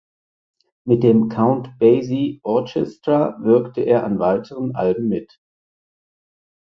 Mit 0.83 1.03
dem 1.03 1.29
"Count 1.29 1.77
Basie 1.77 2.39
Orchestra" 2.41 3.37
wirkte 3.39 3.81
er 3.81 4.03
an 4.03 4.17
weiteren 4.17 4.73
Alben 4.73 5.07
mit. 5.07 5.37